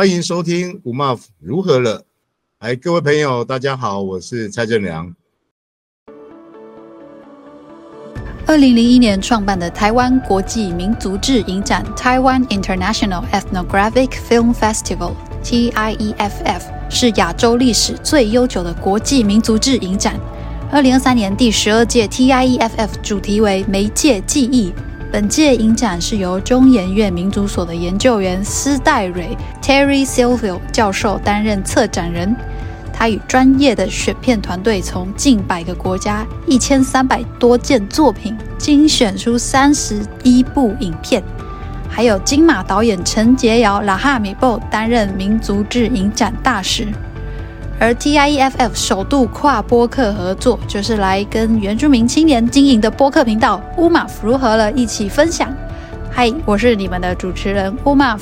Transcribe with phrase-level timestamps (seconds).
[0.00, 2.06] 欢迎收听吴妈如何了？
[2.60, 5.14] 哎，各位朋友，大家好，我是蔡正良。
[8.46, 20.18] 二零零一年创办的台湾国际民族志影展 （Taiwan International Ethnographic Film Festival，TIEFF） 是亚洲历史最悠久的国际民族志影展。
[20.72, 24.72] 二零二三年第十二届 TIEFF 主题为“媒介记忆”。
[25.12, 32.34] 本届影展是由中研院民族所的研究员施代蕊 （Terry Silvio） 教授担任策展人。
[32.92, 41.20] 他与专业的选片团队，从近百个国家一千三百多件作品精选出三十一部影片，
[41.88, 46.86] 还有金马导演陈洁瑶 Lahamibo 担任民族志影展大使。
[47.80, 55.50] 而 TIEFF 首度跨播客合作，就是来跟原住民青年经营的播客频道 Umav 如何了一起分享。
[56.10, 58.20] 嗨，我是你们的主持人 Umav。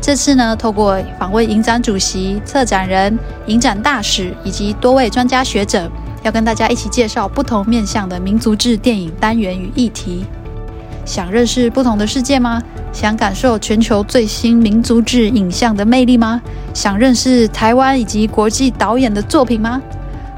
[0.00, 5.90] 这次呢，透过访问影展主席、策展人、影展大使以及多位专家学者，
[6.22, 10.24] 要跟大家一起介绍不同面向的民族志电影单元与议题。
[11.04, 12.62] 想认识不同的世界吗？
[12.92, 16.40] 想感受全球最新民族志影像的魅力吗？
[16.72, 19.82] 想认识台湾以及国际导演的作品吗？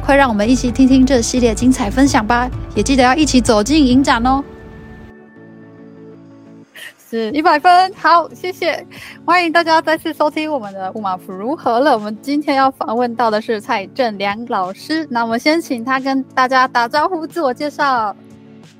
[0.05, 2.49] 快让我们一起听听这系列精彩分享吧！
[2.75, 4.43] 也记得要一起走进影展哦。
[7.09, 8.85] 是一百分，好，谢谢，
[9.25, 11.93] 欢迎大家再次收听我们的 Umav 如何了。
[11.93, 18.15] 我们今天要访问到的是蔡正良老师，那我们先请他跟大家打招呼，自我介绍。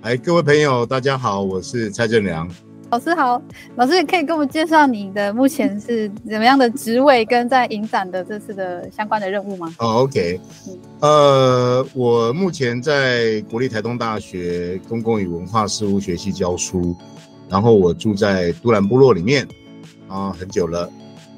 [0.07, 2.49] 哎，各位朋友，大家好，我是蔡正良
[2.91, 3.13] 老师。
[3.13, 3.43] 好，
[3.75, 9.75] 老师也可以跟我们介绍你的目前是怎么样的职位，跟在影展的这次的相关的任务吗？
[9.81, 10.41] 哦，OK，
[11.01, 16.95] 呃，我目前在国立台东大学公共与文化事务学系教书，
[17.49, 19.45] 然后我住在都兰部落里面
[20.07, 20.89] 啊，很久了。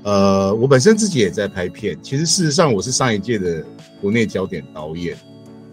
[0.02, 3.64] 呃，我本身自己也在拍片，其实事实上我是上一届的
[4.02, 5.16] 国内焦点导演。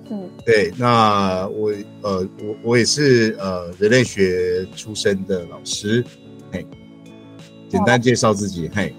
[0.09, 6.03] 嗯，对，那我呃，我我也是呃人类学出身的老师，
[6.52, 6.66] 嘿，
[7.68, 8.94] 简单介绍自己，嘿，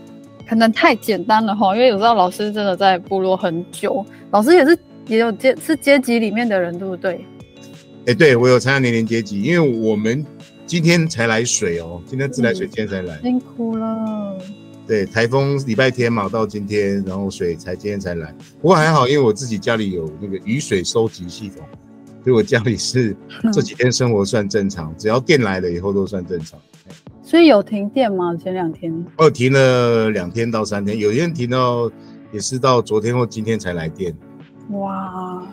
[0.49, 7.25] 可能太简单了哈，因为有时候老师真的在部落很久，老师也是也有阶是阶级里面的人，对不对？
[8.07, 10.25] 哎，对，我有参加年龄阶级，因为我们
[10.67, 14.39] 今天才来水哦，今天自来水今天才来，辛苦了。
[14.87, 18.33] 对，台风礼拜天嘛，到今天，然后水才今天才来。
[18.61, 21.67] 不过还好，因为我自己家里有那个雨水收集系统，
[22.23, 23.17] 所以我家里是
[23.53, 26.57] 这几天生活算正常，只要电来了以后都算正常。
[27.21, 28.37] 所以有停电吗？
[28.37, 29.05] 前两天？
[29.17, 31.91] 哦，停了两天到三天，有一天停到
[32.31, 34.15] 也是到昨天或今天才来电。
[34.71, 35.45] 哇，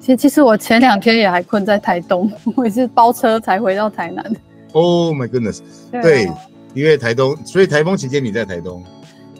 [0.00, 4.36] 其实其实我前两天也还困在台东， 我也是包车才回到台南。
[4.72, 5.60] Oh my goodness！
[5.92, 6.02] 对啊。
[6.02, 8.82] 对因为台东，所以台风期间你在台东。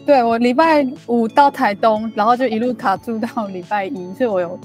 [0.04, 4.58] 对，我礼拜五到台东，然后就一路卡住到礼拜一，所以我有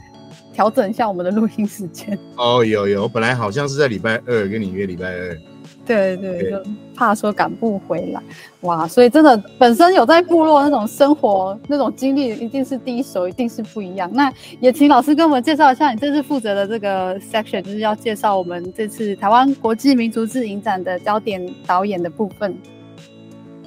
[0.51, 2.17] 调整一下我们的录音时间。
[2.35, 5.37] 哦，有有，我本来好像是在礼拜二跟你约礼拜二。
[5.87, 6.63] 对对，对就
[6.95, 8.21] 怕说赶不回来，
[8.61, 8.87] 哇！
[8.87, 14.11] 所以真的本身有在部落那种生活那种经历，一定是第一手，一定是不一样。
[14.13, 22.57] 那也请老师跟我们介绍一下，你这次负责的这个 section 就是要介绍我们这次台湾国际民族志影展的焦点导演的部分。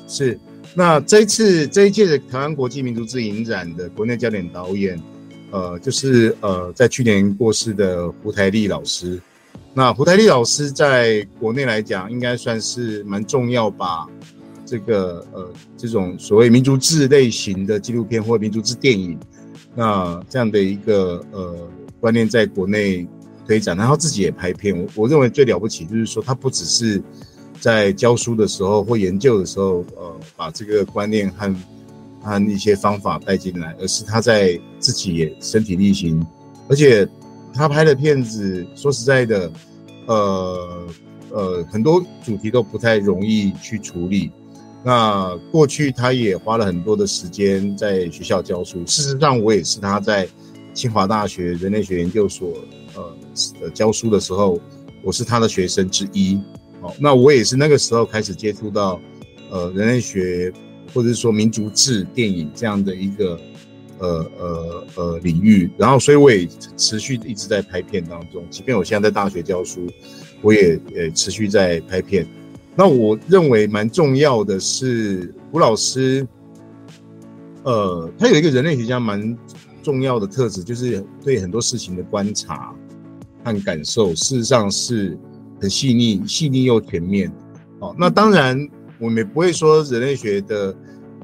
[0.06, 0.38] 是，
[0.75, 5.00] 那这一次这一届的台湾国际民族志影展的国内焦点导演，
[5.53, 9.20] 呃，就是呃，在去年过世的胡台丽老师。
[9.72, 14.04] 那胡台丽老师在国内来讲，应该算是蛮重要，吧
[14.66, 19.16] 这个呃这种所谓民族志类型的纪录片或民族志电影，
[19.76, 21.56] 那这样的一个呃
[22.00, 23.06] 观念在国内
[23.47, 24.76] 推展，然后自己也拍片。
[24.76, 27.00] 我我认为最了不起就是说，他不只是
[27.60, 31.54] 在教书的时候或研究的时候，呃，把这个观念和
[32.20, 36.26] 和一些方法带进来，而是他在自己也身体力行，
[36.69, 37.09] 而且。
[37.53, 39.53] 他拍的片子，说实在的，
[40.06, 40.87] 呃
[41.31, 44.31] 呃，很多主题都不太容易去处理。
[44.83, 48.84] 那过去他也花了很多的时间在学校教书。
[48.86, 50.27] 事实上，我也是他在
[50.72, 52.54] 清华大学人类学研究所
[52.95, 54.59] 呃教书的时候，
[55.03, 56.41] 我是他的学生之一。
[56.80, 58.98] 好，那我也是那个时候开始接触到
[59.51, 60.53] 呃人类学
[60.95, 63.39] 或者是说民族志电影这样的一个。
[64.00, 69.86] 呃呃呃，领域，然后所以我也持续一直在拍片当中，即便我现在在大学教书，
[70.41, 72.26] 我也也持续在拍片。
[72.74, 76.26] 那我认为蛮重要的是，胡老师，
[77.62, 79.36] 呃，他有一个人类学家蛮
[79.82, 82.74] 重要的特质，就是对很多事情的观察
[83.44, 85.18] 和感受，事实上是
[85.60, 87.30] 很细腻、细腻又全面。
[87.80, 88.66] 哦，那当然
[88.98, 90.74] 我们也不会说人类学的，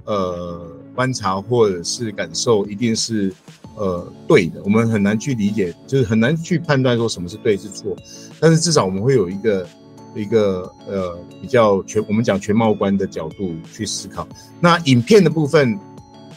[0.05, 0.76] 呃。
[0.97, 3.33] 观察或者是感受一定是
[3.77, 7.95] 呃对的，我们很难去理解，就是很难去判断说什么是对是错。
[8.41, 9.69] 但是至少我们会有一个
[10.15, 14.27] 一个呃比较全，我们讲全貌观的角度去思考。
[14.59, 15.79] 那影片的部分，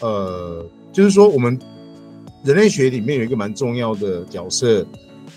[0.02, 1.58] 呃，就是说我们
[2.44, 4.86] 人类学里面有一个蛮重要的角色，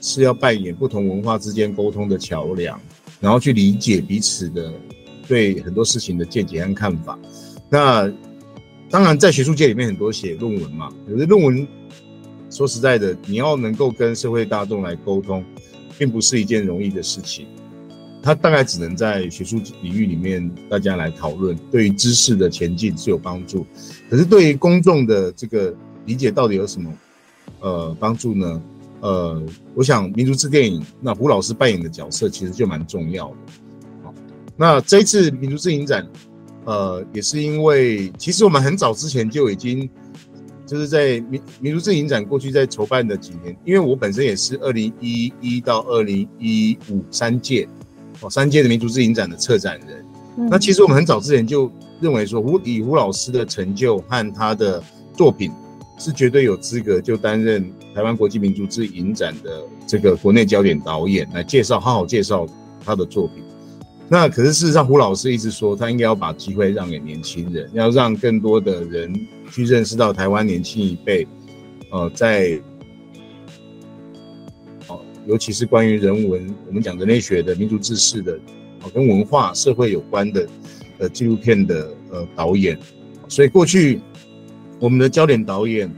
[0.00, 2.80] 是要扮演不同文化之间沟通的桥梁，
[3.20, 4.72] 然后去理解彼此的
[5.28, 7.16] 对很多事情的见解和看法。
[7.70, 8.12] 那
[8.92, 10.92] 当然，在学术界里面，很多写论文嘛。
[11.08, 11.66] 有的论文，
[12.50, 15.42] 说实在的，你要能够跟社会大众来沟通，
[15.98, 17.46] 并不是一件容易的事情。
[18.22, 23.66] 它大概只能在学术领域里面大家来讨论，对于知识的前进是有帮助。
[24.10, 25.74] 可是对于公众的这个
[26.04, 26.92] 理解，到底有什么
[27.60, 28.62] 呃帮助呢？
[29.00, 29.42] 呃，
[29.74, 33.36] 我想民族志电影，那胡老师扮演的角色其实就蛮重要的。
[34.04, 34.14] 好，
[34.54, 36.06] 那这一次民族志影展。
[36.64, 39.88] 呃，也是因为，其实我们很早之前就已经，
[40.66, 47.68] 就是在民民族志影展过去在筹办的几年，因为我本身也是二零一一到二零一五三届，
[48.20, 50.04] 哦，三届的民族志影展的策展人。
[50.38, 50.48] 嗯。
[50.48, 51.70] 那其实我们很早之前就
[52.00, 54.82] 认为说，胡以胡老师的成就和他的
[55.16, 55.50] 作品，
[55.98, 62.46] 是绝对有资格就担任台湾国际民族志影展的这个国内焦点导演，来介绍，好好介绍
[62.84, 63.42] 他的作品。
[64.12, 69.10] 那可是事实上，胡老师一直说，他应该要把机会让给年轻人，要让更多的人
[69.50, 71.26] 去认识到台湾年轻一辈，
[71.90, 72.60] 呃，在，
[74.88, 78.38] 哦，尤其是关于人文，我们讲人类学的民族志士的，
[78.82, 80.46] 哦，跟文化社会有关的，
[80.98, 82.78] 呃，纪录片的呃导演，
[83.28, 83.98] 所以过去
[84.78, 85.90] 我们的焦点导演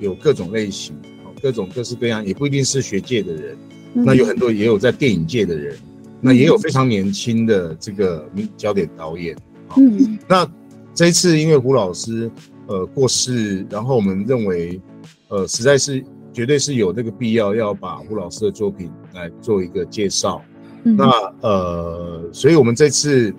[0.00, 3.58] 有各种类型，哦，各种各式各样，也不一定是学界的人，
[3.92, 5.76] 那有很多也有在电影界的人。
[6.20, 9.36] 那也有非常年轻的这个焦点导演，
[9.76, 10.44] 嗯，那
[10.92, 12.28] 这一次因为胡老师
[12.66, 14.80] 呃过世，然后我们认为
[15.28, 20.42] 呃实在是绝对是有这个必要要把胡老师的作品来做一个介绍，
[20.82, 21.08] 嗯，那
[21.40, 23.32] 呃，所以我们这次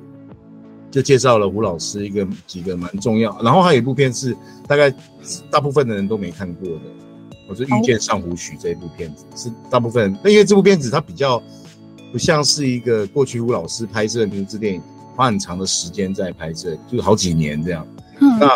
[0.89, 4.33] 就介绍了胡老师一个几个蛮重要，然后还有一部片是
[4.67, 4.89] 大概
[5.51, 6.81] 大部分的人都没看过的，
[7.49, 11.43] 我是《遇见上古许》这一部片子，是大部分人，那因为这部片子它比较。
[12.11, 14.81] 不像是一个过去胡老师拍摄族志电影，
[15.15, 17.87] 花很长的时间在拍摄，就是好几年这样。
[18.19, 18.47] 嗯、那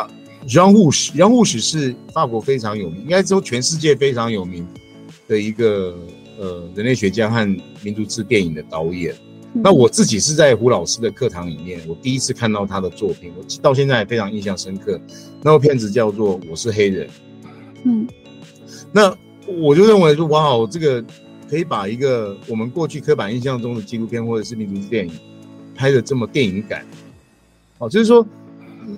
[0.47, 4.67] Jean Rouch，Jean Rouch 是法国非常有名，应该说全世界非常有名
[5.27, 5.95] 的一个
[6.39, 7.47] 呃人类学家和
[7.81, 9.13] 民族志电影的导演。
[9.53, 14.99] 嗯、那我自己是在胡老师的课堂里面，我第一次看到他的作品，我到现在还非常印象深刻。
[15.43, 17.07] 那部片子叫做《我是黑人》。
[17.83, 18.07] 嗯，
[18.91, 19.15] 那
[19.45, 21.05] 我就认为说，哇，这个。
[21.53, 25.13] 可以把一个我们过去刻板印象中的纪录片或者是民族电影
[25.75, 26.83] 拍得这么电影感，
[27.77, 28.25] 哦，就是说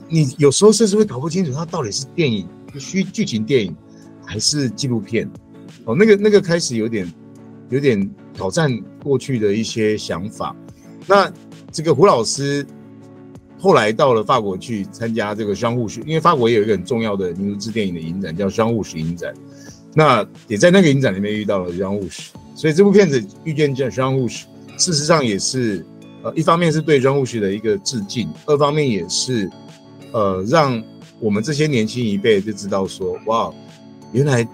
[0.07, 2.47] 你有时候甚至会搞不清楚它到底是电影、
[2.79, 3.75] 虚剧情电影
[4.25, 5.29] 还是纪录片，
[5.83, 7.13] 哦，那个那个开始有点
[7.67, 8.71] 有点挑战
[9.03, 10.55] 过去的一些想法。
[11.07, 11.29] 那
[11.73, 12.65] 这个胡老师
[13.59, 19.33] 后来到了法国去参加这个双户学，因为法国也有一个很重要的民族志电影的影展，叫双户学影展。
[19.93, 22.31] 那也在那个影展里面遇到了双户学。
[22.55, 24.43] 所以这部片子遇见这 Jean Rouch，
[24.77, 25.85] 事实上也是，
[26.23, 29.49] 呃，一方面是对张护士的一个致敬，二方面也是，
[30.13, 30.81] 呃，让
[31.19, 33.53] 我们这些年轻一辈就知道说，哇，
[34.13, 34.47] 原来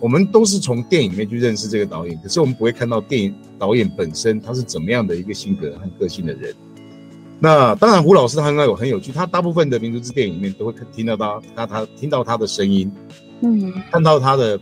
[0.00, 6.52] 我们都是从电影里面去认识这个导演，可是我们不会看到电影导演本身他是怎么样的一个性格和个性的人。
[7.38, 12.90] 那当然，胡老师他应该有很有趣，他大部分的民族志电影里面都会听到他，他他听到他的声音，
[13.40, 14.60] 嗯，看到他的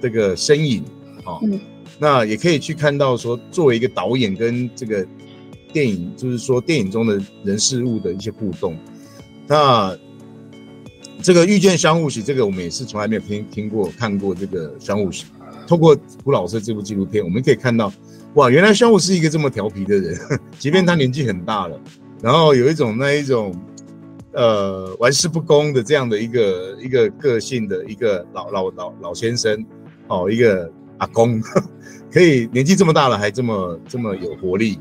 [0.00, 0.84] 这个身影，
[1.24, 1.60] 啊，嗯。
[1.98, 5.06] 那也可以去看到说，作为一个导演跟这个
[5.72, 8.76] 电影，就是说电影中的人事物的一些互动。
[9.46, 9.96] 那
[11.22, 15.24] 这个遇见相互喜，这个我们也是从来没有听听过看过这个相互喜。
[15.66, 17.92] 透过胡老师这部纪录片，我们可以看到，
[18.34, 20.16] 哇，原来相互是一个这么调皮的人，
[20.58, 21.80] 即便他年纪很大了，
[22.22, 23.52] 然后有一种那一种
[24.32, 29.64] 呃玩世不恭的这样的一个一个个性的一个老老老老先生
[30.06, 31.40] 哦，一个阿公。
[32.08, 34.78] 可以年纪这么大了还这么这么有活力，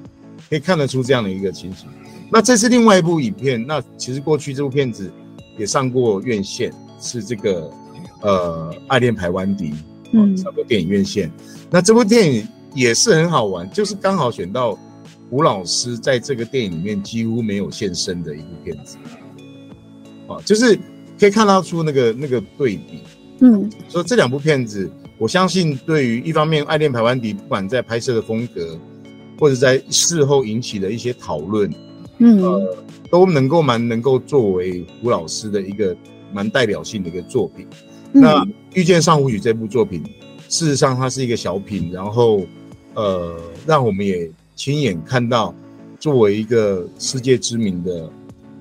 [0.50, 1.90] 可以看得出这样的一个情形。
[2.32, 3.66] 那这是另外一部影片。
[3.68, 5.12] 那其实过去这部片子
[5.58, 7.70] 也上过院线，是这个
[8.22, 9.72] 呃《爱恋排湾迪》
[10.14, 11.30] 嗯，上过电影院线。
[11.70, 14.78] 那这部电影也是很好玩，就是刚好选到
[15.30, 18.98] 吴老师在这个电影里面几乎没有现身的一部片子。
[20.30, 20.80] 啊，就是
[21.20, 23.02] 可以看到出那个那个对比。
[23.42, 24.90] 嗯，所以这两部片子。
[25.18, 28.78] 我相信，对于一方面，《爱恋排湾底》不管在拍摄的风格，
[29.40, 31.74] 或者在事后引起的一些讨论，
[32.18, 32.78] 嗯，呃，
[33.10, 35.96] 都能够蛮能够作为胡老师的一个
[36.34, 37.66] 蛮代表性的一个作品。
[38.14, 40.04] 嗯、那《遇见上湖曲》这部作品，
[40.50, 42.46] 事实上它是一个小品，然后
[42.94, 45.56] 呃，让我们也亲眼看到，
[45.98, 48.10] 作为一个世界知名的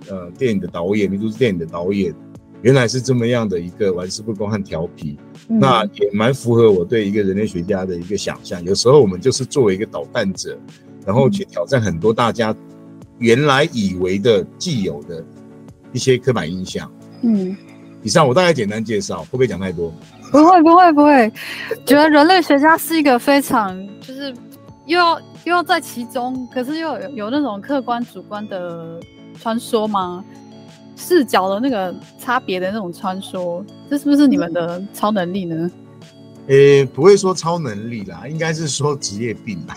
[0.08, 2.14] 呃电影的导演，民族志电影的导演，
[2.64, 5.18] 原来是这么样的一个玩世不恭和调皮。
[5.48, 8.64] 嗯、那也蛮符合我对一个人类学家的一个想象。
[8.64, 10.58] 有时候我们就是作为一个捣蛋者，
[11.04, 12.56] 然后去挑战很多大家
[13.18, 15.22] 原来以为的既有的
[15.92, 16.90] 一些刻板印象。
[17.22, 17.54] 嗯。
[18.02, 19.92] 以上我大概简单介绍，会不会讲太多？
[20.30, 21.30] 不会，不会，不会。
[21.86, 24.34] 觉得人类学家是一个非常，就是
[24.86, 28.98] 又要又要在其中，可是又有有那种客观主观的
[29.38, 30.24] 穿梭吗？
[30.96, 35.70] 视角的那个差别的那种穿梭，这是不是你们的超能力呢？
[36.46, 39.76] 诶、欸，不会说超能力啦，应该是说职业病啦。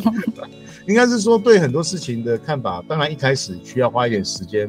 [0.86, 4.68] 应该是说对很多事情的看法，当然一开始需要花一点时间。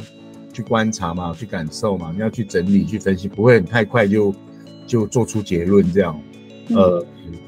[0.51, 4.33] 去观察嘛，去感受嘛，你要去整理、去分析，不会很太快就
[4.85, 6.19] 就做出结论这样。
[6.69, 7.39] 呃、嗯、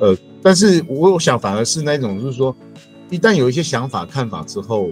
[0.00, 2.54] 呃，但是我想反而是那种，就是说，
[3.10, 4.90] 一旦有一些想法、看法之后，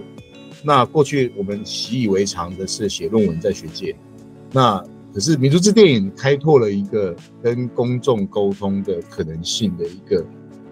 [0.67, 3.95] 那过去我们习以为常的是写论文在学界，
[4.51, 4.83] 那
[5.13, 10.25] 可是民族志电影开拓了一个跟公众沟通的可能性的一个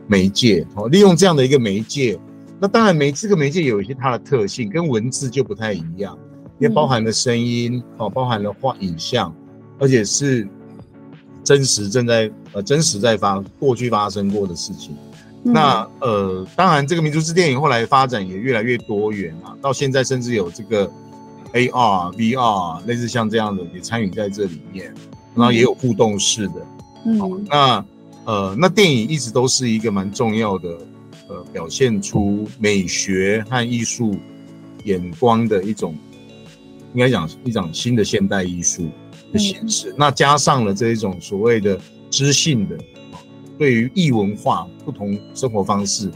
[0.05, 0.67] 媒介。
[0.75, 2.19] 哦，利用这样的一个媒介，
[2.59, 6.19] 那当然媒这个媒介有一些它的特性，跟文字就不太一样。
[6.59, 9.33] 也包含了声音，哦，包含了画影像，
[9.79, 10.45] 而且是
[11.41, 14.93] 真实正在呃真实在发过去发生过的事情。
[15.45, 20.91] 嗯、那呃，当然这个民族志电影后来发展也越来越多元啊，到现在甚至有这个
[21.53, 24.93] AR、VR 类似像这样的也参与在这里面，
[25.35, 26.67] 然后也有互动式的。
[27.05, 27.85] 嗯，好、那
[28.25, 30.69] 呃，那电影一直都是一个蛮重要的
[31.29, 34.17] 呃表现出美学和艺术
[34.83, 35.95] 眼光的一种。
[36.93, 38.89] 应该讲一种新的现代艺术
[39.33, 41.77] 的形式，嗯、那加上了这一种所谓的
[42.09, 42.77] 知性的，
[43.57, 46.09] 对于异文化不同生活方式，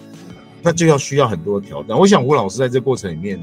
[0.61, 1.97] 那就要需要很多挑战。
[1.97, 3.39] 我想胡老师在这过程里面，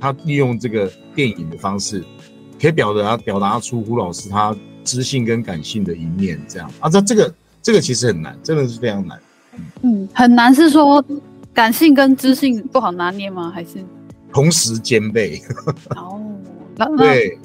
[0.00, 2.04] 他利用这个电影的方式，
[2.60, 9.18] 可以表达表达出胡老师他知性跟感性的一面，这样啊，这这个这个其实很难，真的是非常难。
[9.54, 11.04] 嗯，嗯很难是说
[11.52, 13.50] 感性跟知性不好拿捏吗？
[13.54, 13.84] 还是
[14.32, 15.42] 同时兼备？
[15.96, 16.22] 哦。
[16.96, 17.36] 对，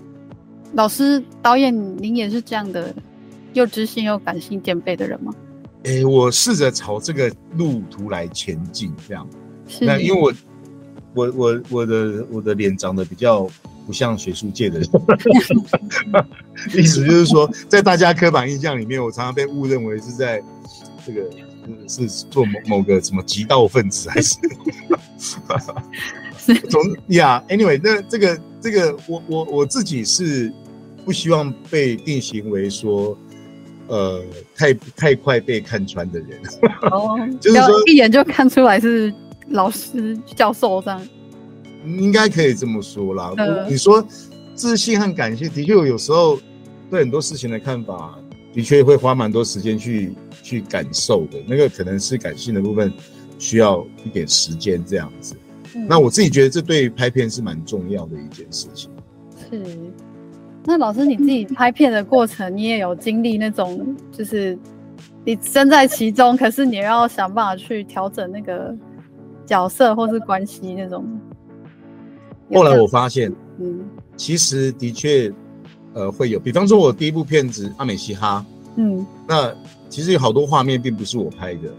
[0.74, 2.94] 老师导演，您也是这样的，
[3.54, 5.34] 又知性又感性兼备的人吗？
[5.86, 9.28] 哎、欸，我试着朝这个路途来前进，这样。
[9.82, 10.34] 那因为我，
[11.14, 13.48] 我，我，我的我的脸长得比较
[13.86, 14.90] 不像学术界的人，
[16.74, 20.42] 意思就是说，在大家刻板印象里面，我常常被误认为是在
[21.06, 21.30] 这个
[21.88, 24.38] 是做某某个什么极道分子，还是？
[26.70, 30.52] 总呀、yeah，anyway，那这个这个，我我我自己是
[31.06, 33.18] 不希望被定型为说，
[33.88, 34.24] 呃，
[34.56, 36.40] 太太快被看穿的人。
[36.92, 39.14] 哦，就是说一眼就看出来是
[39.50, 41.02] 老师教授这样。
[41.86, 43.34] 应该可以这么说啦。
[43.38, 44.06] 呃、你说
[44.56, 46.40] 自信和感谢，的确有时候
[46.90, 48.18] 对很多事情的看法，
[48.54, 51.38] 的确会花蛮多时间去去感受的。
[51.46, 52.94] 那个可能是感性的部分，
[53.38, 55.36] 需要一点时间这样子。
[55.90, 58.90] 那我自己觉得这对拍片是蛮重要的一件事情。
[59.50, 59.62] 是，
[60.66, 64.58] 那老师你自己拍片的过程，你也有经历那种，就是
[65.26, 68.74] 你身在其中，可是你要想办法去调整那个
[69.46, 71.06] 角色或是关系那种。
[72.54, 73.82] 后来我发现，嗯，
[74.16, 75.32] 其实的确，
[75.94, 79.54] 呃，会有，比方说我第一部片子《阿美嘻哈》，嗯，那
[79.90, 81.70] 其实有好多画面并不是我拍的。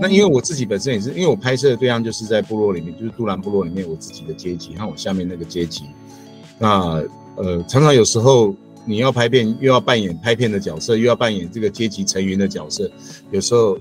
[0.00, 5.84] 那因为我自己本身也是，因为我拍摄的对象就是在部落里面，就是杜兰部落里面我自己的阶级和我下面那个阶级。
[6.58, 7.02] 那
[7.38, 8.54] 呃，常常有时候
[8.84, 12.90] 你要拍片，又要扮演拍片的角色，又要扮演这个阶级成员的角色，
[13.30, 13.78] 有时候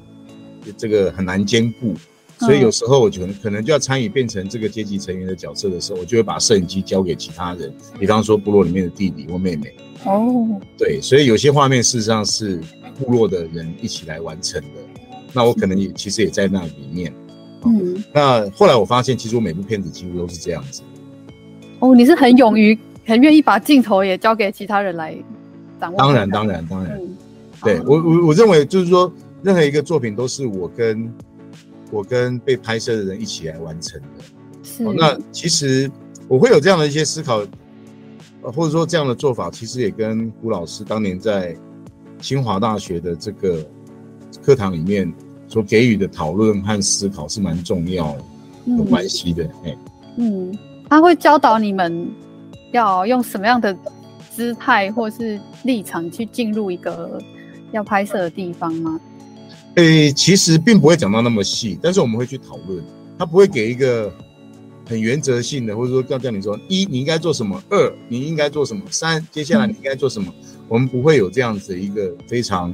[0.77, 1.93] 这个很难兼顾。
[2.39, 9.73] 所以有时候我可能可能就要参与变成这个阶级成员的角色的时候，我就会把摄影机交给其他人，比方说部落里面的弟弟或妹妹。
[10.05, 10.47] 哦，
[10.77, 12.61] 对，所以有些画面事实上是
[12.99, 14.67] 部落的人一起来完成的。
[15.33, 17.11] 那我可能也其实也在那里面，
[17.65, 20.83] 嗯，那后来我发现，其实我每部片子几乎都是这样子。
[21.79, 25.17] 哦，你是很勇于、很愿意把镜头也交给其他人来
[25.79, 25.97] 掌握。
[25.97, 27.17] 当然，当然，当然，嗯、
[27.63, 29.11] 对我我我认为就是说，
[29.41, 31.13] 任何一个作品都是我跟
[31.89, 34.23] 我跟被拍摄的人一起来完成的。
[34.61, 34.93] 是、哦。
[34.95, 35.89] 那其实
[36.27, 37.39] 我会有这样的一些思考，
[38.43, 41.55] 或者说这样的做法，其实也跟胡老师当年在
[42.19, 43.65] 清华大学的这个。
[44.43, 45.11] 课堂里面
[45.47, 48.23] 所给予的讨论和思考是蛮重要的，
[48.77, 49.43] 有关系的。
[49.65, 49.77] 哎，
[50.17, 50.57] 嗯，
[50.89, 52.09] 他会教导你们
[52.71, 53.75] 要用什么样的
[54.29, 57.19] 姿态或是立场去进入一个
[57.71, 58.99] 要拍摄的地方吗？
[59.75, 62.83] 诶、其实并不会讲到那么细，但是我们会去讨论，
[63.17, 64.11] 他不会给一个
[64.87, 70.33] 很原则性的，或者说要叫你说一你应该做什么，二你应该做什么，三接下来你应该做什么，
[70.67, 72.73] 我们不会有这样子一个非常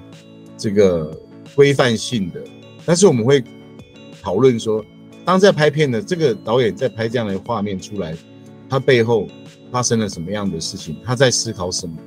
[0.57, 1.12] 这个
[1.55, 2.41] 规范性的，
[2.85, 3.43] 但是我们会
[4.21, 4.83] 讨论说，
[5.25, 8.15] 当在拍片的这个导演在拍这样的画面出来，
[8.69, 9.27] 他背后
[9.74, 11.98] 发生了什么样的事情，他在思考什么。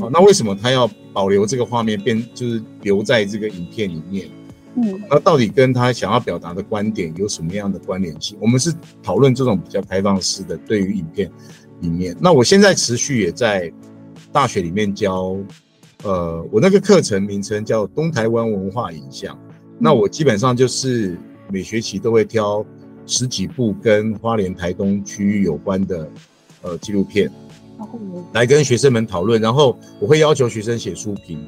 [0.00, 4.30] 哦，那为什么他要保留这个画面，变就是留在这个影片里面？
[4.76, 8.38] 嗯，那到底跟他想要表达的观点有什么样的关联性？
[8.40, 11.28] 我们是讨论这种比较开放式的对于影片
[11.80, 12.16] 里面。
[12.20, 13.72] 那我现在持续也在
[14.30, 15.36] 大学里面教，
[16.04, 19.36] 呃，我那个课程名称叫东台湾文化影像。
[19.76, 21.18] 那我基本上就是
[21.50, 22.64] 每学期都会挑
[23.06, 26.08] 十几部跟花莲台东区域有关的
[26.62, 27.30] 呃纪录片。
[28.34, 31.42] 来跟学生们讨论，然后我会要求学生写书评，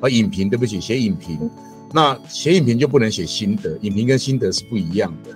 [0.00, 1.48] 啊，影评，对不起，写影评。
[1.94, 5.30] 那写影评就不能写心得，影评跟心得是不一样的。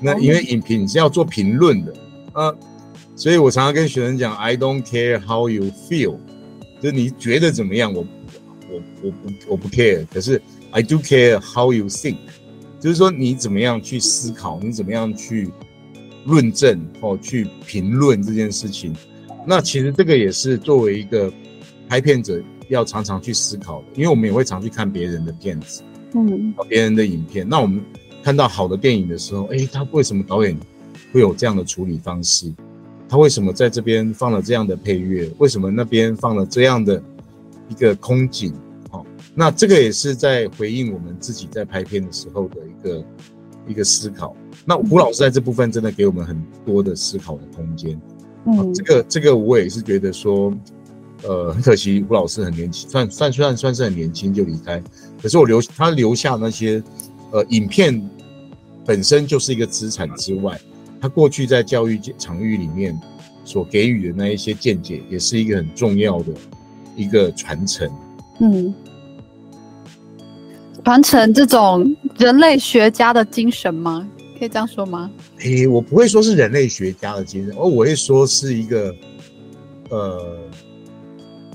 [0.00, 1.92] 那因为影评你是要做评论的，
[2.32, 2.54] 啊，
[3.14, 6.16] 所以我常常跟学生讲，I don't care how you feel，
[6.80, 8.06] 就是你觉得怎么样，我
[8.70, 12.16] 我我不我不 care，可是 I do care how you think，
[12.80, 15.50] 就是说你怎么样去思考，你怎么样去
[16.24, 18.94] 论证哦去评论这件事情。
[19.46, 21.32] 那其实这个也是作为一个
[21.88, 25.82] 拍片者要常常去思考的，因为我们也会常去看别人的片子，
[26.14, 27.48] 嗯，别人的影片。
[27.48, 27.82] 那我们
[28.22, 30.56] 看到好的电影的时候，诶，他为什么导演
[31.12, 32.52] 会有这样的处理方式？
[33.08, 35.28] 他为什么在这边放了这样的配乐？
[35.38, 37.02] 为什么那边放了这样的
[37.68, 38.54] 一个空景？
[38.92, 43.04] 哦，那这个也是在回应我们自己在拍片的时候的一个
[43.66, 44.34] 一个思考。
[44.64, 48.00] 那胡老师在这部分真的给我们很多的思考的空间。
[48.46, 50.52] 嗯，这个这个我也是觉得说，
[51.22, 54.82] 呃，很可惜胡老师很年轻，算算算算是很年轻就离开。
[55.20, 56.82] 可是我留他留下那些，
[57.30, 58.02] 呃，影片
[58.84, 60.60] 本身就是一个资产之外，
[61.00, 63.00] 他过去在教育场域里面
[63.44, 66.32] 所给予的那一些见解，也是一个很重要的
[66.96, 67.88] 一个传承。
[68.40, 68.74] 嗯，
[70.84, 74.08] 传承这种人类学家的精神吗？
[74.38, 75.10] 可以这样说吗？
[75.38, 78.94] 诶，我不会说是人类学家的精神，而我会说是一个，
[79.90, 80.38] 呃，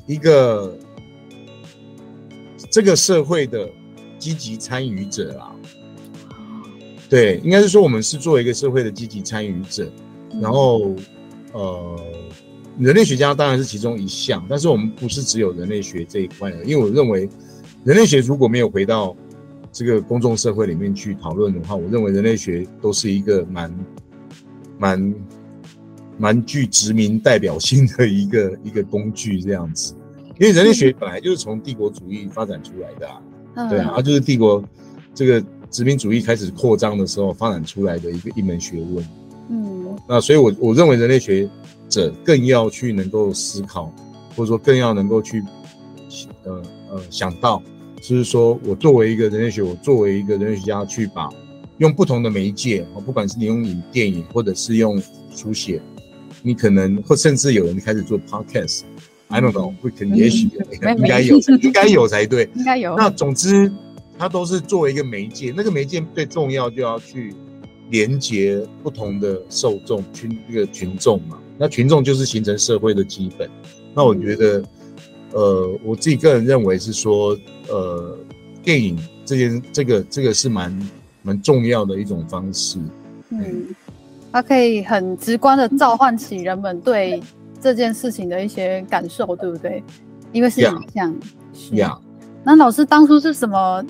[0.05, 0.77] 一个
[2.71, 3.69] 这个社会的
[4.17, 5.51] 积极参与者啦。
[7.09, 9.91] 对，应该是说我们是作为一个社会的积极参与者，
[10.41, 10.93] 然后，
[11.51, 11.99] 呃，
[12.79, 17.29] 人类学家当然是其中一项，但是我们不是只有人类学这一块的，因为我认为
[17.87, 19.15] 人类学如果没有回到
[19.71, 23.73] 这个公众社会里面去讨论的话，我认为人类学都是一个蛮、
[24.77, 25.15] 蛮、
[26.17, 29.95] 蛮具殖民代表性的一个一个工具这样子。
[30.37, 33.21] 因为人类学本来就是从帝国主义发展出来的啊，
[33.55, 34.61] 嗯、对啊，啊，就是帝国
[35.15, 39.07] 这个殖民主义开始扩张的时候发展出来的一个一门学问。
[39.47, 41.49] 嗯，那所以我，我我认为人类学
[41.87, 43.89] 者更要去能够思考，
[44.35, 45.41] 或者说更要能够去，
[46.43, 47.63] 呃呃，想到。
[48.07, 51.27] 就是说，我作为一个人类学，我作为一个人类学家，去把
[51.79, 54.97] 用不同的媒介，不管是你用影电影，或者是用
[55.29, 55.81] 书写，
[56.41, 62.95] 你可能或甚至有人开始做 podcast，I don't know，会可能也许 应该有， 应该有才对，应该有。
[62.95, 63.69] 那总之，
[64.17, 67.35] 它都是作为一个媒介，那个媒介最重要就要去
[67.89, 71.37] 连接不同的受众群，这个群众嘛。
[71.57, 73.49] 那群众就是形成社会的基本。
[73.93, 74.63] 那我觉得。
[75.37, 77.37] 呃，我自己个人认为是说，
[77.69, 78.17] 呃，
[78.63, 80.89] 电影这件这个这个是蛮
[81.21, 82.79] 蛮重要的一种方式。
[83.29, 83.67] 嗯，
[84.31, 87.21] 它可以很直观的召唤起人们对
[87.61, 89.83] 这件事情的一些感受，对不对？
[90.31, 91.13] 因为是影像。
[91.73, 91.95] 呀。
[91.95, 91.99] Yeah.
[92.43, 93.85] 那老师当初是什么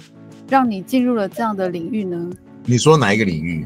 [0.50, 2.30] 让你进入了这样的领域呢？
[2.66, 3.66] 你说哪一个领域？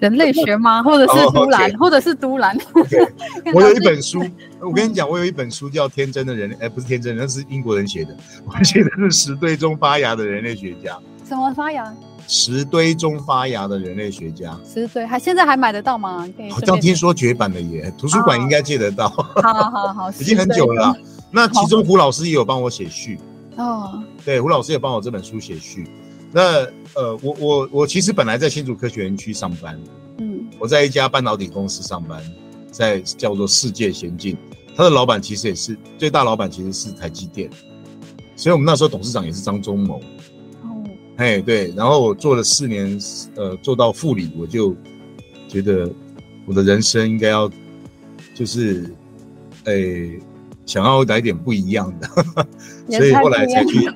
[0.00, 0.82] 人类学吗？
[0.82, 1.76] 或者是都兰，oh, okay.
[1.78, 3.08] 或者是都兰？Okay.
[3.54, 4.22] 我有一本书，
[4.60, 8.14] 我跟你讲，我有一本书叫《天真的人类》，哎，不是天真，那是英国人写的。
[8.44, 10.98] 我写的是石堆中发芽的人类学家。
[11.26, 11.94] 什么发芽？
[12.26, 14.58] 石堆中发芽的人类学家。
[14.66, 16.26] 石堆还现在还买得到吗？
[16.50, 19.08] 好像听说绝版了耶，图书馆应该借得到。
[19.08, 20.96] 好好好， 已经很久了啦。
[21.30, 23.18] 那其中胡老师也有帮我写序。
[23.56, 24.02] 哦。
[24.24, 25.86] 对，胡老师也帮我这本书写序。
[26.34, 29.80] 那呃，我我我其实本来在新竹科学园区上班，
[30.18, 32.20] 嗯，我在一家半导体公司上班，
[32.72, 34.36] 在叫做世界先进，
[34.76, 37.48] 他的老板其实也是最大老板，其实是台积电，
[38.34, 40.00] 所以我们那时候董事长也是张忠谋，
[40.62, 40.82] 哦，
[41.18, 42.98] 哎对，然后我做了四年，
[43.36, 44.74] 呃，做到副理，我就
[45.48, 45.88] 觉得
[46.46, 47.48] 我的人生应该要
[48.34, 48.92] 就是，
[49.66, 49.72] 哎，
[50.66, 52.08] 想要来点不一样的，
[52.98, 53.88] 所以后来才去，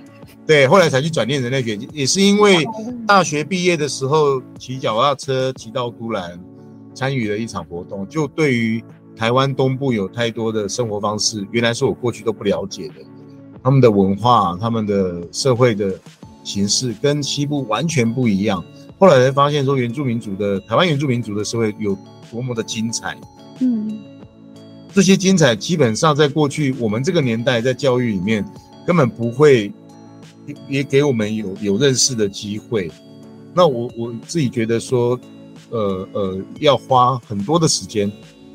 [0.49, 2.67] 对，后来才去转念人类学，也是因为
[3.07, 6.41] 大学毕业的时候骑脚踏车骑到都兰，
[6.95, 8.83] 参与了一场活动，就对于
[9.15, 12.95] 台湾东部有太多的生活方式，原来是我过去都不了解的，
[13.63, 15.93] 他们的文化、他们的社会的
[16.43, 18.65] 形式跟西部完全不一样。
[18.99, 21.95] 后来才发现说，原住民族的台湾原住民族的社会有
[22.31, 23.15] 多么的精彩。
[23.61, 23.99] 嗯。
[24.95, 28.43] 这些精彩基本上在过去我们这个年代在教育里面
[28.87, 29.71] 根本不会
[30.69, 32.91] 也给我们有有认识的机会。
[33.55, 35.19] 那我我自己觉得说，
[35.71, 38.11] 呃呃，要花很多的时间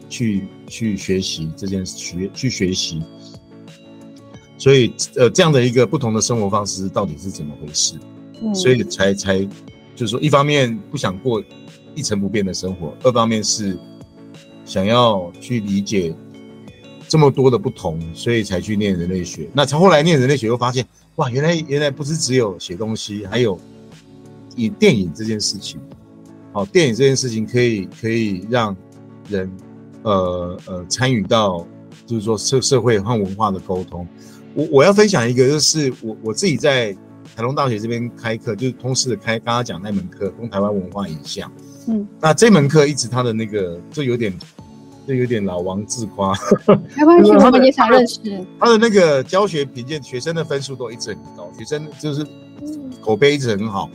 [0.09, 3.01] 去去学习这件事，学去学习。
[4.57, 7.95] 所以呃，这样的一个不同的生活方式到底是怎么回事？
[8.41, 9.39] 嗯，所以才才
[9.95, 11.43] 就是说，一方面不想过
[11.95, 13.77] 一成不变的生活，二方面是
[14.65, 16.15] 想要去理解。
[17.05, 19.47] 这么多的不同，所以才去念人类学。
[19.53, 20.83] 那从后来念人类学，又发现
[21.17, 23.59] 哇，原来原来不是只有写东西，还有
[24.55, 25.79] 以电影这件事情。
[26.51, 28.75] 好，电影这件事情可以可以让
[29.29, 29.51] 人
[30.01, 31.67] 呃呃参与到，
[32.07, 34.07] 就是说社社会和文化的沟通。
[34.55, 36.91] 我我要分享一个，就是我我自己在
[37.35, 41.47] 台东大学这边开课，就是通识的开，刚刚讲那门课《东台湾文化影像》。
[41.87, 44.33] 嗯，那这门课一直它的那个就有点。
[45.05, 46.33] 就有点老王自夸，
[46.95, 48.19] 没关系，我们也想认识。
[48.57, 52.25] 他的那个教学评鉴，学生的分数都一直很高，学生就是
[53.01, 53.89] 口碑一直很好。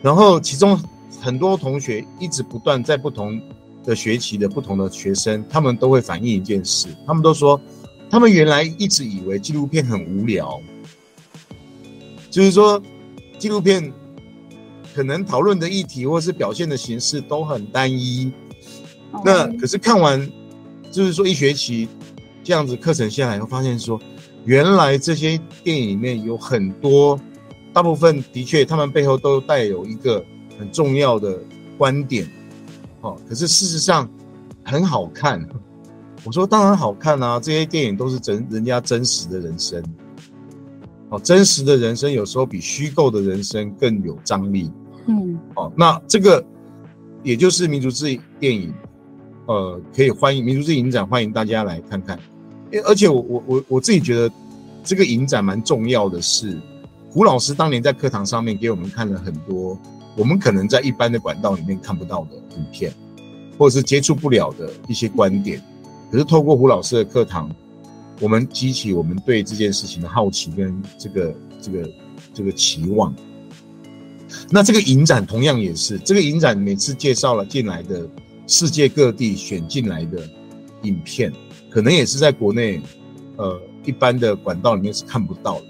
[0.00, 0.80] 然后其中
[1.20, 3.40] 很多同学一直不断在不同
[3.84, 7.60] 的学期的不同的学生，他们都会反映一件事，他们都说，
[8.08, 10.60] 他们原来一直以为纪录片很无聊，
[12.30, 12.80] 就是说
[13.36, 13.92] 纪录片
[14.94, 18.32] 可能讨论的议题或是表现的形式都很单一。
[19.24, 20.30] 那可是看完。
[20.92, 21.88] 就是说，一学期
[22.44, 23.98] 这样子课程下来，会发现说，
[24.44, 27.18] 原来这些电影里面有很多，
[27.72, 30.22] 大部分的确，他们背后都带有一个
[30.58, 31.40] 很重要的
[31.78, 32.30] 观点，
[33.00, 34.06] 哦，可是事实上
[34.62, 35.42] 很好看。
[36.24, 39.82] 我说当然好看啊，这些电影都是真人家真实的人生，
[41.08, 44.70] 哦，真实的人生有时候比虚构的人生更有张力。
[45.06, 46.44] 嗯，哦，那这个
[47.22, 48.74] 也就是民族志电影。
[49.46, 52.18] 呃，可以欢迎民族志影展，欢迎大家来看看。
[52.84, 54.32] 而且我我我我自己觉得，
[54.84, 56.58] 这个影展蛮重要的是，
[57.10, 59.78] 胡老师当年在课堂上面给我们看了很多
[60.16, 62.92] 我们可能在一般的管道里面看不到的影片，
[63.58, 65.62] 或者是接触不了的一些观点。
[66.10, 67.50] 可是透过胡老师的课堂，
[68.20, 71.90] 我们激起我们对这件事情的好奇跟这个这个
[72.32, 73.14] 这个期望。
[74.50, 78.08] 那这个影展同样也是，这个影展每次介绍了进来的。
[78.46, 80.28] 世界各地选进来的
[80.82, 81.32] 影片，
[81.70, 82.80] 可能也是在国内，
[83.36, 85.66] 呃，一般的管道里面是看不到的。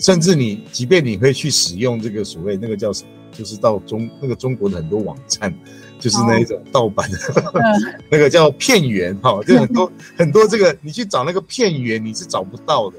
[0.00, 5.54] 甚至你，即便你会去使用这个所谓那个叫什么，就是到中那个中国的很多网站，
[6.00, 7.60] 就是那一种盗版的，哦、
[8.10, 12.96] 那个叫片源哈， 就很多很多这个，你去找那个片源，你是找不到的。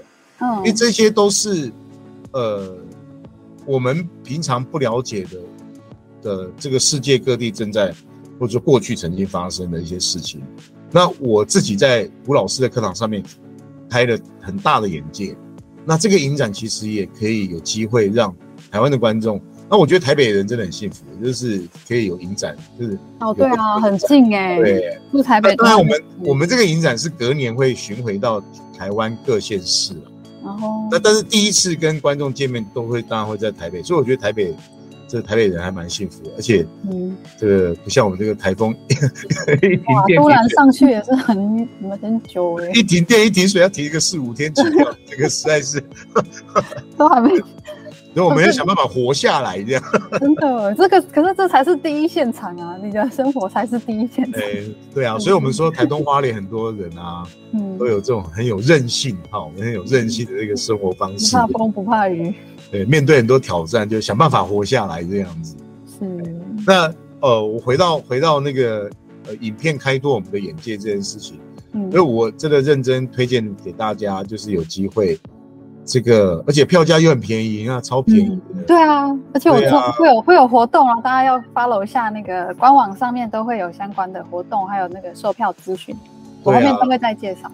[0.58, 1.72] 因为这些都是
[2.32, 2.78] 呃，
[3.66, 5.40] 我们平常不了解的
[6.22, 7.94] 的这个世界各地正在。
[8.40, 10.42] 或者说过去曾经发生的一些事情，
[10.92, 13.24] 那我自己在吴老师的课堂上面
[13.90, 15.36] 开了很大的眼界。
[15.86, 18.36] 那这个影展其实也可以有机会让
[18.72, 25.56] 台湾的观众，那我觉得台北人真的很幸福，就是可以有影展，就是哦，对啊，很近哎，对，住台北。
[25.56, 28.44] 当然，我们我们这个影展是隔年会巡回到
[28.76, 29.94] 台湾各县市，
[30.44, 34.54] 然后那但是第一次跟观众见面都会当然会在台北，所以我觉得台北。
[35.08, 41.68] 这台北人还蛮幸福的，而且，嗯，这个不像我们这个台风， 一停电，突然上去也是很
[42.02, 45.84] 很久哎，一停电一停水要停一个四五天起跳， 这个实在是
[46.98, 47.44] 都还没，所
[48.16, 49.84] 以我们要想办法活下来，这样。
[50.20, 52.78] 真的，这个可是这才是第一现场啊！
[52.82, 54.42] 你的生活才是第一现场。
[54.42, 54.64] 哎，
[54.94, 62.34] 对啊，所以我们说台东花莲很多人啊，嗯，都有这种很有韧性哈，我们很有韧性的这个生活方式，不怕风不怕雨。
[62.72, 65.56] 对，面对很多挑战，就想办法活下来这样子。
[65.88, 66.06] 是。
[66.66, 68.90] 那呃，我回到回到那个
[69.28, 71.40] 呃，影片开拓我们的眼界这件事情，
[71.74, 75.18] 嗯，所以我真的认真推荐给大家，就是有机会，
[75.86, 78.64] 这个而且票价又很便宜，那超便宜，嗯。
[78.68, 85.96] 对啊，而且我做会有会有活动啊，大家要 follow 一下那个官网上面都会有相关的活动，还有那个售票资讯，
[86.44, 87.52] 我后面都会再介绍。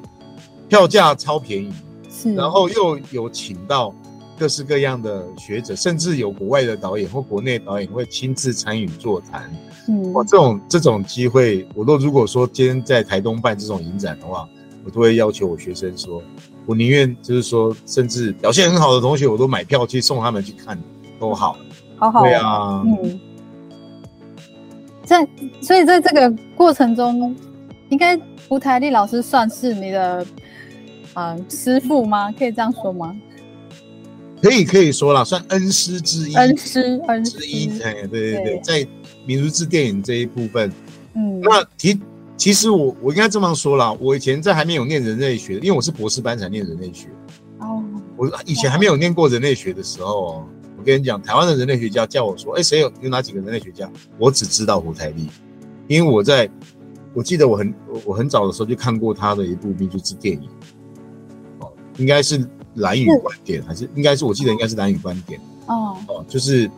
[0.67, 1.71] 票价超便宜，
[2.09, 3.93] 是，然后又有请到。
[4.41, 9.47] 各式各样的学者，甚至有国外的导演或国内导演会亲自参与座谈。
[9.87, 14.49] 嗯，哇，这种这种机会，我都如果说今天在台东办这种影展的话，
[14.83, 16.23] 我都会要求我学生说，
[16.65, 20.75] 我宁愿就是说，甚至表现很好的同学，我都买票去送他们去看，
[21.19, 21.55] 都好，
[21.97, 22.23] 好好。
[22.23, 23.19] 对啊，嗯，
[25.05, 25.27] 在
[25.61, 27.35] 所以在这个过程中，
[27.89, 30.25] 应该胡台丽老师算是你的
[31.13, 32.31] 啊、呃、师傅吗？
[32.31, 33.15] 可以这样说吗？
[34.41, 37.69] 可以可以说啦，算恩师之一，恩师恩师之一。
[37.81, 38.87] 哎，对对对，对在
[39.25, 40.71] 民族志电影这一部分，
[41.15, 41.99] 嗯，那其。
[42.37, 47.07] 其实我我应该这么说啦，我以前在还没有念人类学，因为我是博士班才念人类学。
[47.59, 47.83] 哦，
[48.17, 50.43] 我以前还没有念过人类学的时候，
[50.75, 53.87] 我跟你讲，台湾的人类学家叫我说，哎，谁有有哪几个人类学家？
[54.17, 55.29] 我只知道胡台丽，
[55.87, 56.49] 因为我在，
[57.13, 57.71] 我记得我很
[58.05, 60.49] 我很早的时候就看过他的一部民族志电影，
[61.59, 62.43] 哦，应该是
[62.75, 65.39] 兰屿观点，还是应该是我记得应该是蓝宇观点。
[65.67, 66.69] 哦哦，就是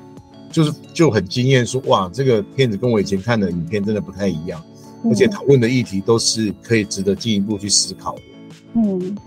[0.52, 4.64] 就是就很惊艳，说哇，这个片子跟我以前看的影片真的不太一样。
[5.06, 8.22] 而且讨论的议题都是可以值得进一步去思考的。
[8.76, 9.18] 嗯，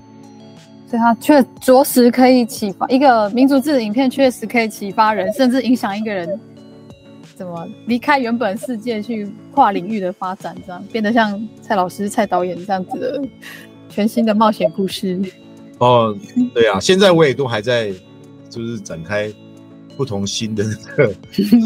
[0.89, 6.41] 所以它确着实可以启发一个民族志的影片，确实可以启发人，甚至影响一个人
[7.35, 13.23] 怎么离开原本世界去跨领域的发展，这样变得像蔡老师、蔡导演这样子的
[13.91, 15.21] 全新的冒险故事。
[15.79, 16.17] 哦，
[16.55, 17.93] 对啊，现在我也都还在，
[18.49, 19.33] 就是展开
[19.97, 21.15] 不同新的那个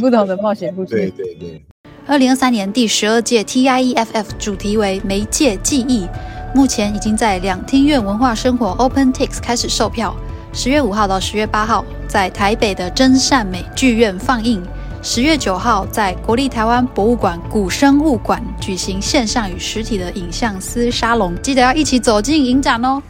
[0.01, 0.95] 不同的冒险故事。
[0.95, 1.63] 对对对。
[2.07, 6.09] 二零二三年第十二届 TIEFF 主题为媒介记忆，
[6.53, 10.17] 目前已经在两厅院文化生活 OpenTix 开始售票，
[10.53, 14.61] 十月五号到十月八号在台北的真善美剧院放映，
[15.03, 23.01] 十月九号在国立台湾博物馆古生物馆举行线上与实体的影像思沙龙，记得要一起走进影展哦。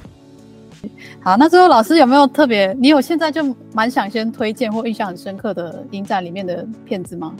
[1.23, 2.73] 好，那最后老师有没有特别？
[2.81, 7.35] 你有现在就蛮想先推荐或印象很深刻的影展里面的片子吗？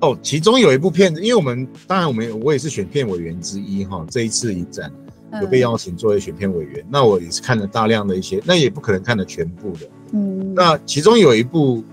[0.00, 4.90] 哦，其中有一部片子，因为我们当然我们我也是选片委员之一哈，这一次影展
[5.40, 11.84] 有被邀请作为选片委员，嗯、那我也是看了大量的一些，那也不可能看的全部的，嗯，那其中有一部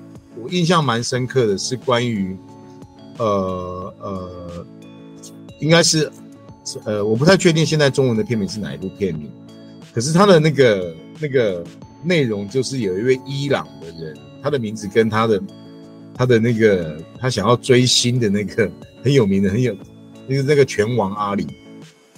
[0.41, 2.35] 我印象蛮深刻的是关于，
[3.17, 4.65] 呃呃，
[5.59, 6.09] 应该是
[6.85, 9.29] 呃我不太确定现在中文的片名是哪一部片名，
[9.93, 11.63] 可是他的那个那个
[12.03, 15.41] 内容就是有一位伊朗的人，他的名字跟他的。
[16.19, 18.67] 他的那个，他想要追星的那个
[19.03, 19.71] 很有名的，很有，
[20.27, 21.45] 就是那个拳王阿里。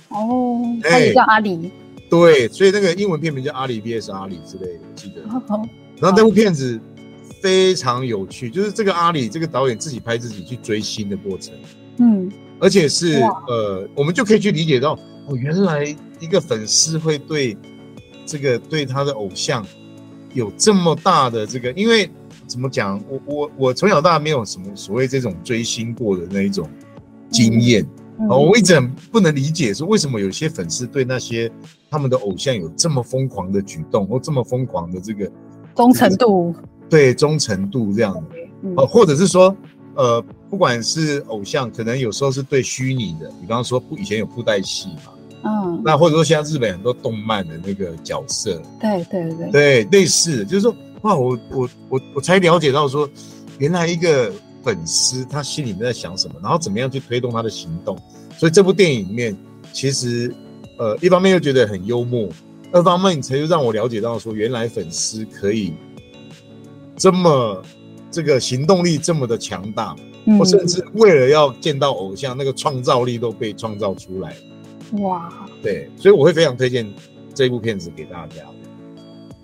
[0.08, 1.63] 哦，他也叫阿里。
[1.63, 1.71] 欸、
[2.10, 5.21] 对，所以那个英文片名叫《阿里 VS 阿里》之类的，我记得。
[5.23, 5.67] 哦、
[5.99, 6.79] 然后那部片子
[7.41, 11.53] 非常有趣，就是这个阿里这个导演自己拍自己去追星的过程。
[11.97, 13.15] 嗯，而且是
[13.49, 14.93] 呃，我们就可以去理解到，
[15.27, 17.58] 哦，原来一个粉丝会对
[18.25, 19.65] 这个对他的偶像
[20.34, 22.10] 有这么大的这个，因为。
[22.47, 22.99] 怎么讲？
[23.08, 26.67] 我我我从小到大没有什么所谓这种追星过的那一种
[27.29, 27.88] 经验，
[28.27, 31.51] 我一直很不能理解说为什么有些粉丝对那些
[31.91, 35.32] 他们的偶像有这么疯狂的举动，或这么疯狂的这个
[35.75, 36.55] 忠诚度，
[36.89, 38.21] 对忠诚度这样的，
[38.63, 39.55] 嗯、或者是说，
[39.93, 50.75] 呃，不管是偶像，可能有时候是对虚拟的，比方说不以前有布袋戏嘛，嗯，那或者说像日本很多动漫的那个角色，对对对对，类似的，就是说。
[51.04, 53.10] 哇，我我我我才了解到说，
[53.58, 54.30] 原来一个
[54.62, 57.97] 粉丝他心里面在想什么，然后怎么样去推动他的行动。
[58.38, 59.34] 所以这部电影里面，
[59.71, 60.30] 其实
[60.78, 62.28] 呃，一方面又觉得很幽默，
[62.73, 65.73] 二方面才又让我了解到说，原来粉丝可以
[66.97, 67.63] 这么
[68.12, 69.95] 这个行动力这么的强大，
[70.38, 74.36] 我、甚至为了要见到偶像，那个创造力都被创造出来。
[74.97, 76.91] 哇，对，所以我会非常推荐
[77.34, 78.43] 这部片子给大家。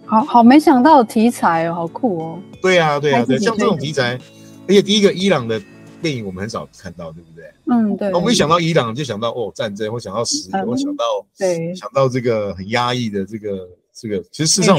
[0.05, 2.39] 好好，没想到题材哦，好酷哦！
[2.61, 4.19] 对啊，对啊，对，像这种题材，
[4.67, 5.59] 而且第一个伊朗的
[6.01, 7.45] 电影我们很少看到，对不对？
[7.65, 8.13] 嗯，对。
[8.13, 11.03] 我们一想到伊朗，就想到哦战争，或想到石油，或想到
[11.37, 14.21] 对，想到这个很压抑的这个这个。
[14.31, 14.77] 其实事实上，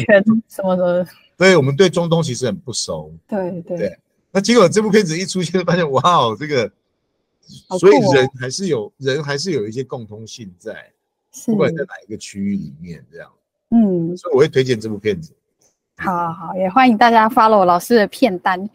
[0.48, 1.04] 什么的，
[1.36, 3.12] 对，我们对中东其实很不熟。
[3.28, 3.98] 对对。
[4.30, 6.70] 那结果这部片子一出现，发现哇哦，这个，
[7.78, 10.92] 所以人还是有人还是有一些共通性在，
[11.46, 13.30] 不管在哪一个区域里面，这样。
[13.70, 15.32] 嗯，所以我会推荐这部片子。
[15.98, 18.68] 好，好，好，也欢迎大家 follow 老师的片单。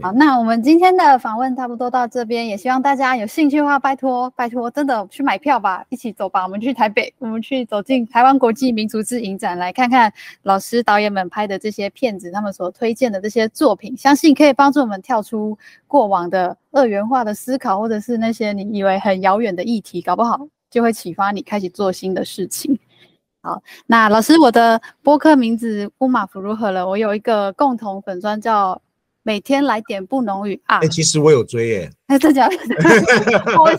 [0.00, 10.12] 好，那我们今天的访问差不多到这边，也希望大家有兴趣的话，拜托，拜托，真的去买票吧，一起走吧，我们去台北， 我们去走进台湾国际民族志影展，来看看
[10.44, 22.78] 老师导演们拍的这些片子，他们所推荐的这些作品，相信可以帮助我们跳出过往的二元化的思考，或者是那些你以为很遥远的议题，搞不好就会启发你开始做新的事情。
[23.42, 26.88] 好，那老师，我的播客名字乌马福如何了？
[26.88, 28.80] 我有一个共同粉专叫
[29.22, 30.78] 每天来点不浓语啊！
[30.78, 31.90] 哎、欸，其实我有追耶。
[32.06, 32.56] 哎、欸，真假的？
[33.60, 33.70] 我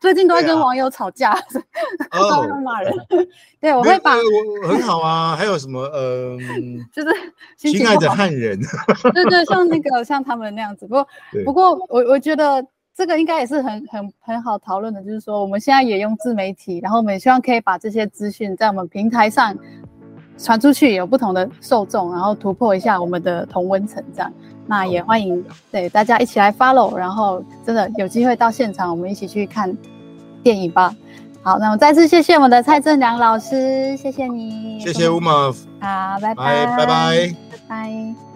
[0.00, 1.32] 最近都会跟网友吵架，
[2.10, 2.92] 都会骂人。
[3.60, 5.36] 对，我会把我很好啊。
[5.36, 5.84] 还有什么？
[5.94, 8.58] 嗯、呃，就是亲爱的汉人。
[9.14, 10.86] 对，对对，像那个 像他们那样子。
[10.86, 11.08] 不过
[11.44, 15.02] 不过，我我觉得这个应该也是很很很好讨论的。
[15.02, 19.56] 就是说，我们现在也用自媒体，然后我们也希望可以把这些资讯在我们平台上
[20.38, 24.32] 传出去，有不同的受众，然后突破一下我们的同温层，这样。
[24.66, 29.76] 那也欢迎对大家一起来 follow，然后真的有机会到现场，我们一起去看
[30.42, 30.94] 电影吧。
[31.42, 38.27] 好，那我再次谢谢我们的蔡正良老师，谢谢你，谢谢 Uma，好，拜拜，拜拜，拜拜。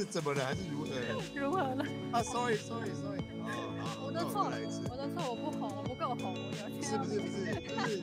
[0.00, 0.88] 是怎么了还是如何？
[1.34, 1.84] 如何了？
[2.10, 3.20] 啊，sorry，sorry，sorry。
[4.02, 4.44] 我的错，
[4.90, 8.00] 我的错，我不红，我不够红，我有是不是不是不是，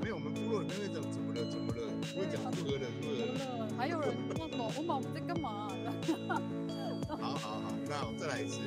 [0.00, 1.82] 没有我们部落里面那种怎么了怎么了，
[2.14, 3.68] 不会讲如何了如何了。
[3.76, 5.74] 还有人问我，我们在干嘛？
[7.18, 8.60] 好好好，那我们再来一次。